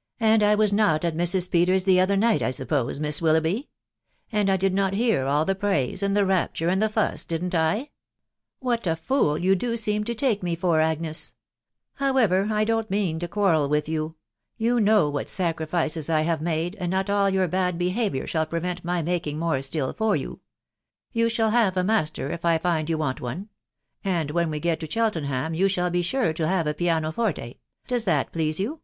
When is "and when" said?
24.02-24.50